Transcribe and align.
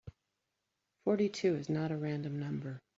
Forty-two 1.03 1.55
is 1.57 1.69
not 1.69 1.91
a 1.91 1.95
random 1.95 2.39
number. 2.39 2.81